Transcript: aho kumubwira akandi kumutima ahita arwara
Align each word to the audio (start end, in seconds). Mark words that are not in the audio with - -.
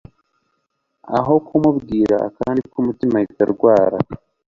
aho 1.17 1.33
kumubwira 1.47 2.15
akandi 2.29 2.61
kumutima 2.71 3.15
ahita 3.19 3.41
arwara 3.47 3.97